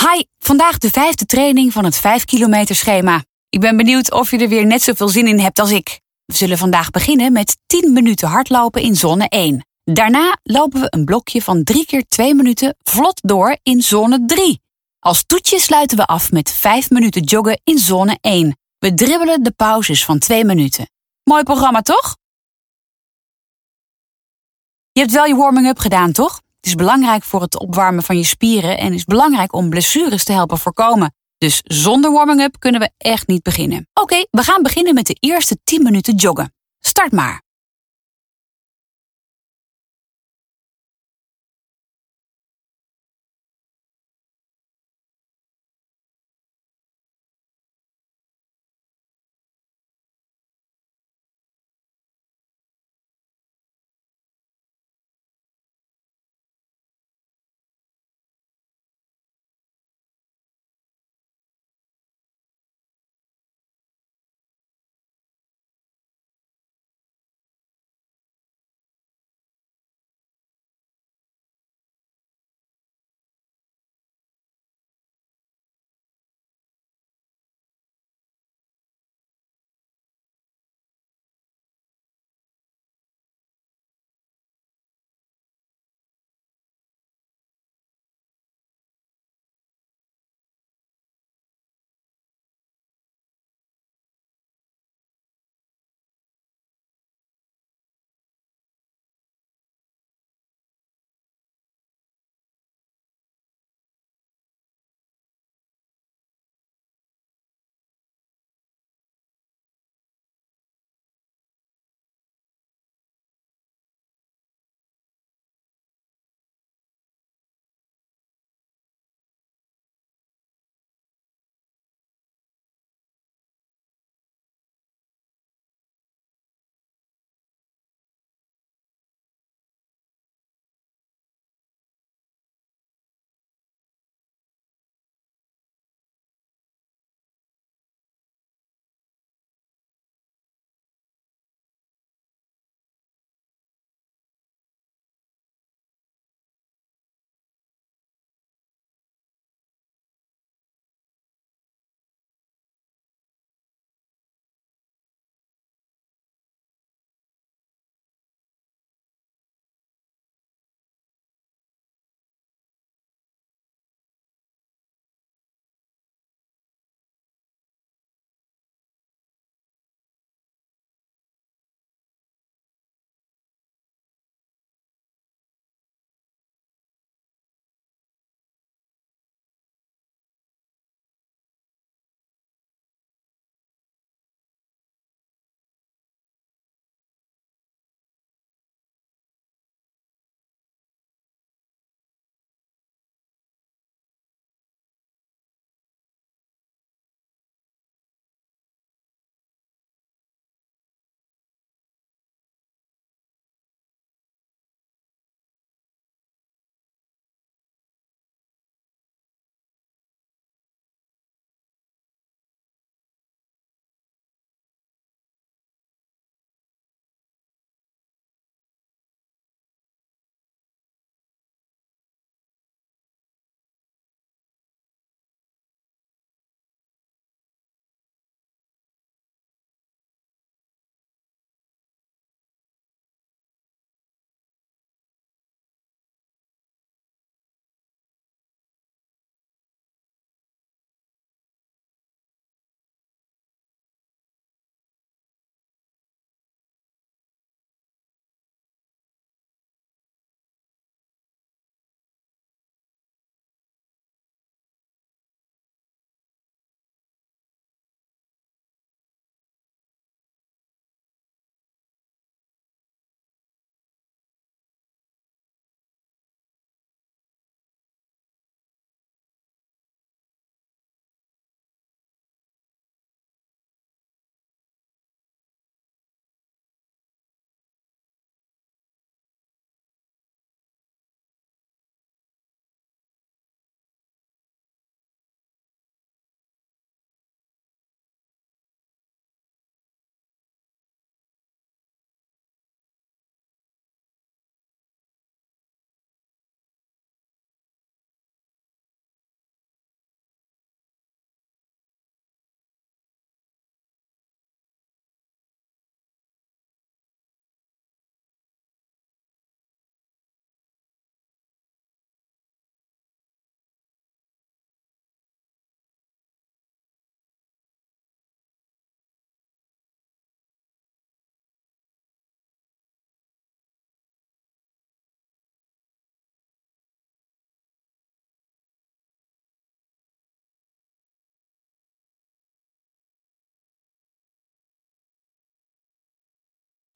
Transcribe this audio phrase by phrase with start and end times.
[0.00, 3.24] Hi, vandaag de vijfde training van het 5 kilometer schema.
[3.48, 6.00] Ik ben benieuwd of je er weer net zoveel zin in hebt als ik.
[6.24, 9.66] We zullen vandaag beginnen met 10 minuten hardlopen in zone 1.
[9.84, 14.60] Daarna lopen we een blokje van 3 keer 2 minuten vlot door in zone 3.
[14.98, 18.58] Als toetje sluiten we af met 5 minuten joggen in zone 1.
[18.78, 20.90] We dribbelen de pauzes van 2 minuten.
[21.22, 22.16] Mooi programma, toch?
[24.92, 26.40] Je hebt wel je warming-up gedaan, toch?
[26.60, 30.32] Het is belangrijk voor het opwarmen van je spieren en is belangrijk om blessures te
[30.32, 31.14] helpen voorkomen.
[31.38, 33.88] Dus zonder warming-up kunnen we echt niet beginnen.
[33.94, 36.54] Oké, we gaan beginnen met de eerste 10 minuten joggen.
[36.80, 37.42] Start maar.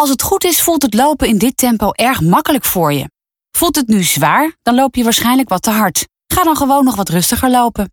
[0.00, 3.10] Als het goed is, voelt het lopen in dit tempo erg makkelijk voor je.
[3.50, 6.08] Voelt het nu zwaar, dan loop je waarschijnlijk wat te hard.
[6.26, 7.92] Ga dan gewoon nog wat rustiger lopen.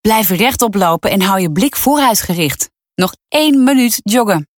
[0.00, 2.70] Blijf rechtop lopen en hou je blik vooruit gericht.
[2.94, 4.48] Nog één minuut joggen.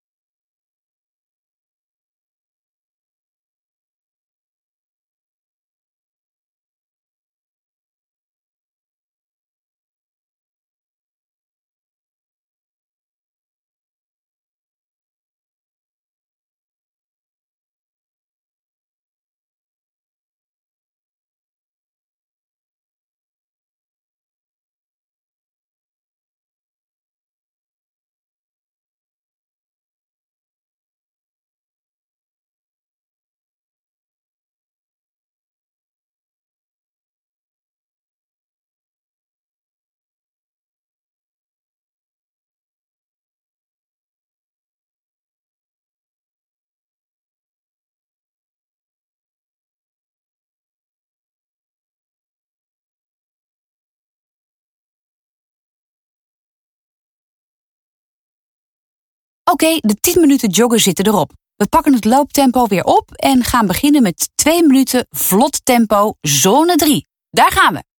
[59.50, 61.32] Oké, de 10 minuten joggen zitten erop.
[61.56, 66.76] We pakken het looptempo weer op en gaan beginnen met 2 minuten vlot tempo zone
[66.76, 67.06] 3.
[67.30, 67.89] Daar gaan we.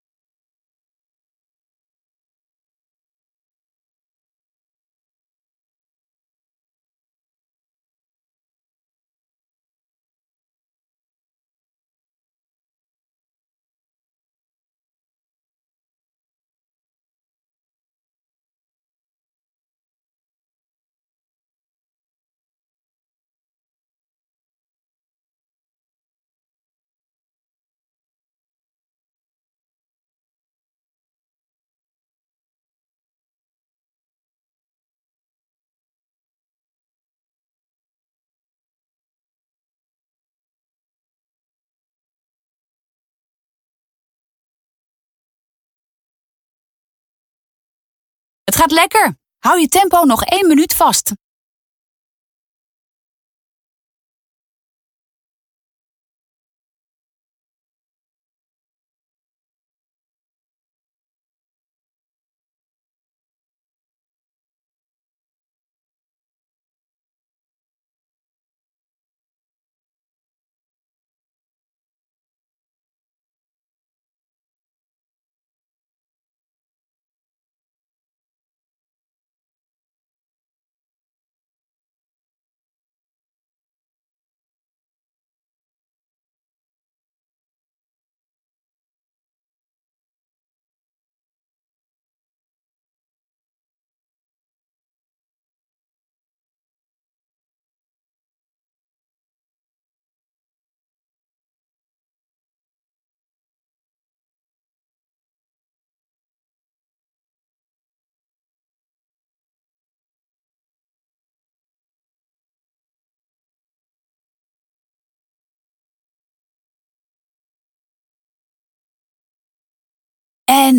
[48.62, 49.16] Gaat lekker.
[49.40, 51.14] Hou je tempo nog 1 minuut vast.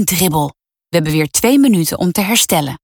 [0.00, 0.46] Dribbel.
[0.88, 2.82] We hebben weer 2 minuten om te herstellen.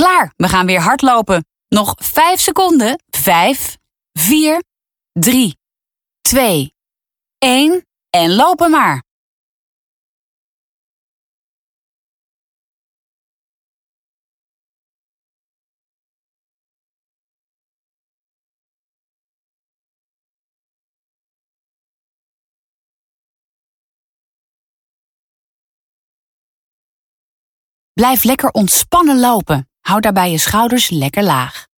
[0.00, 1.44] Klaar, we gaan weer hardlopen.
[1.68, 3.02] Nog 5 seconden.
[3.10, 3.76] 5,
[4.12, 4.62] 4,
[5.12, 5.58] 3,
[6.20, 6.74] 2,
[7.38, 9.02] 1 en lopen maar.
[27.92, 29.69] Blijf lekker ontspannen lopen.
[29.80, 31.69] Hou daarbij je schouders lekker laag.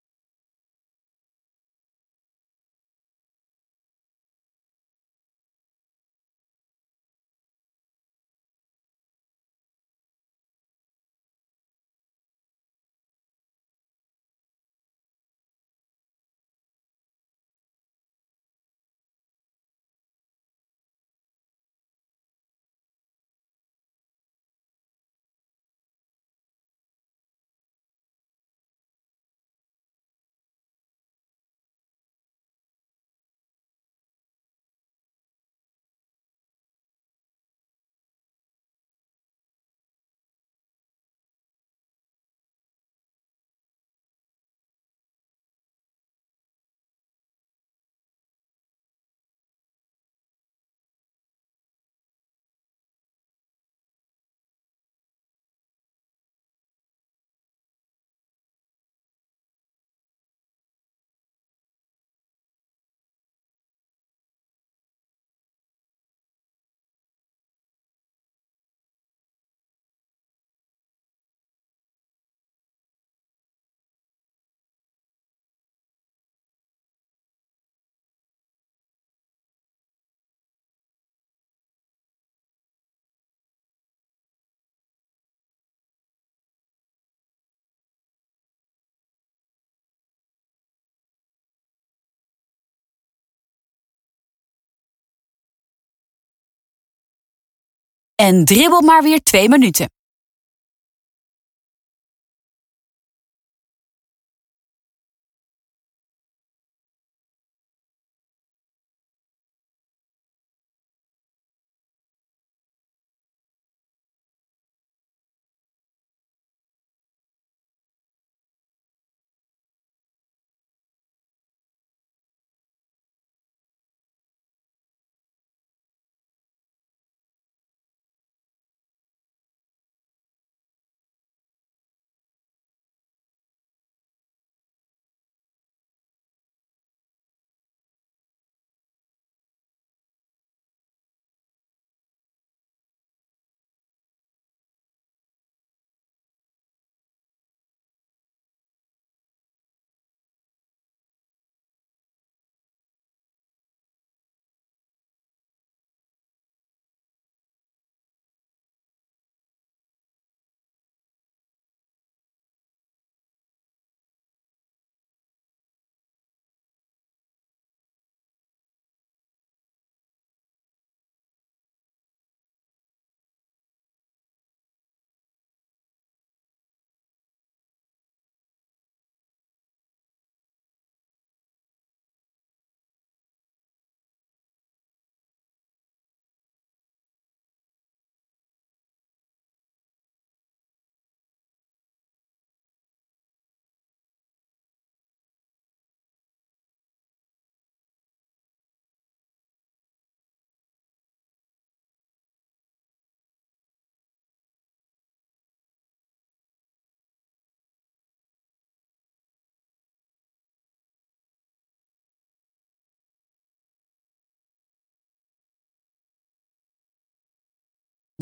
[98.22, 99.90] En dribbel maar weer twee minuten.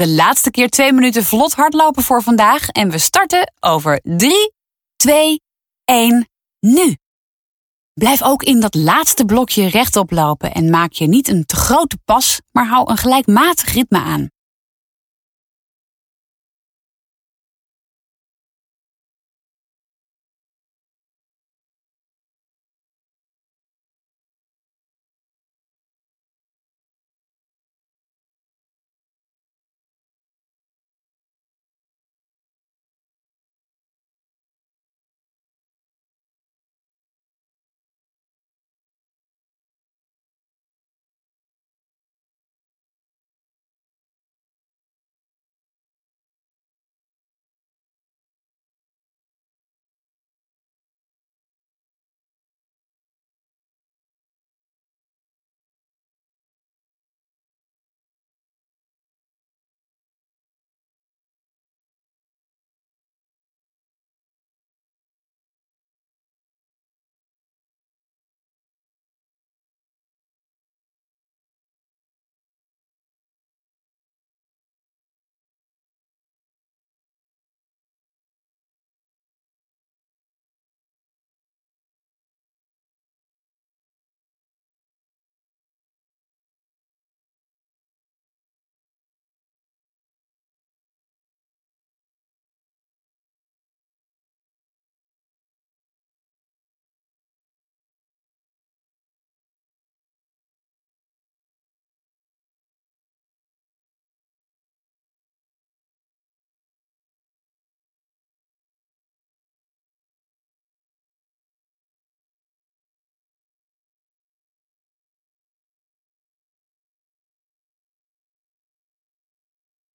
[0.00, 4.52] De laatste keer twee minuten vlot hardlopen voor vandaag en we starten over 3,
[4.96, 5.40] 2,
[5.84, 6.28] 1,
[6.60, 6.96] nu.
[7.92, 11.98] Blijf ook in dat laatste blokje rechtop lopen en maak je niet een te grote
[12.04, 14.28] pas, maar hou een gelijkmatig ritme aan.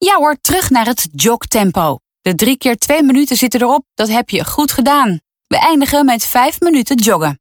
[0.06, 2.00] Ja hoor, terug naar het jogtempo.
[2.22, 5.20] De drie keer twee minuten zitten erop, dat heb je goed gedaan.
[5.48, 7.40] We eindigen met vijf minuten joggen.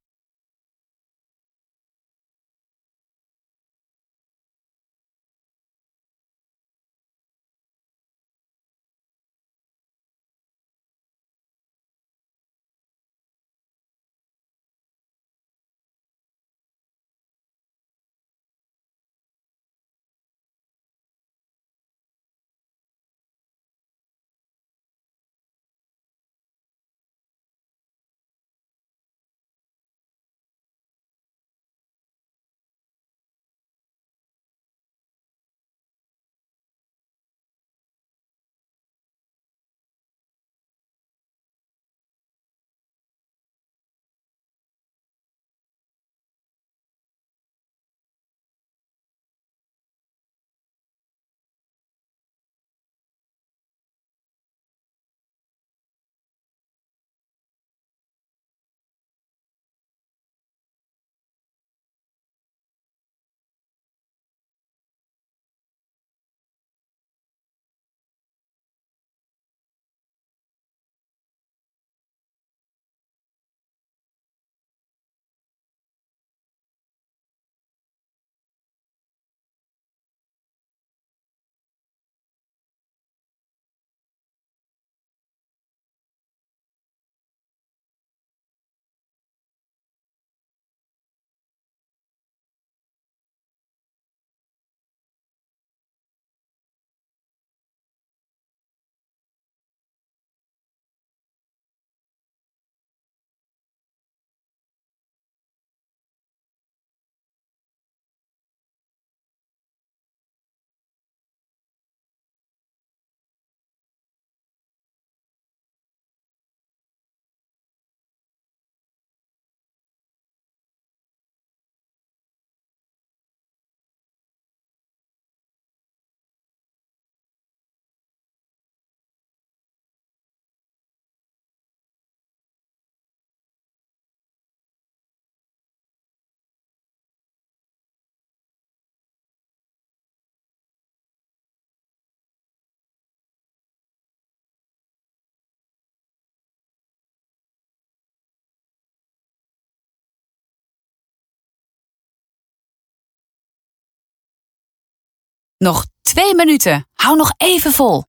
[155.59, 156.89] Nog twee minuten.
[156.95, 158.05] Hou nog even vol.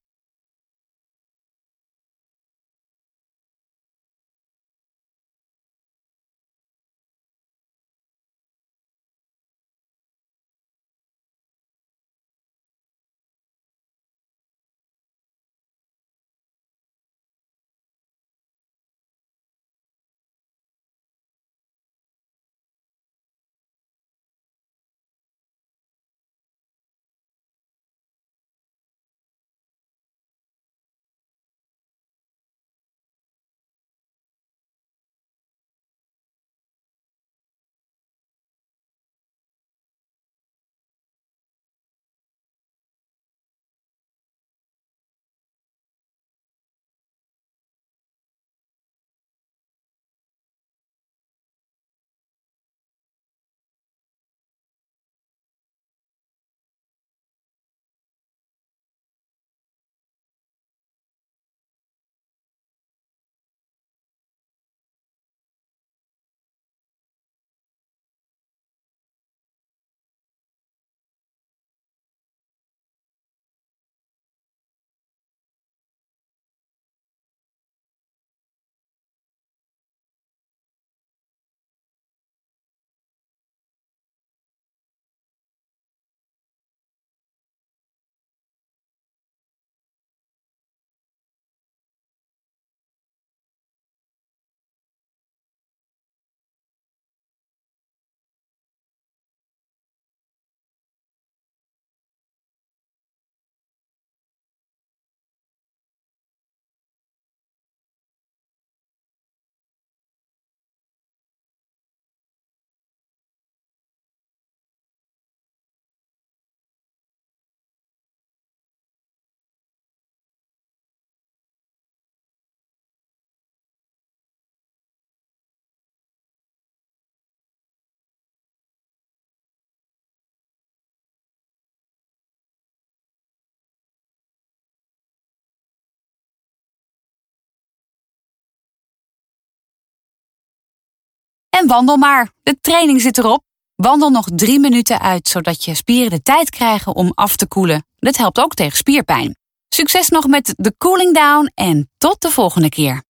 [141.60, 142.30] En wandel maar.
[142.42, 143.42] De training zit erop.
[143.74, 147.86] Wandel nog drie minuten uit, zodat je spieren de tijd krijgen om af te koelen.
[147.98, 149.36] Dat helpt ook tegen spierpijn.
[149.68, 153.02] Succes nog met de cooling down en tot de volgende keer.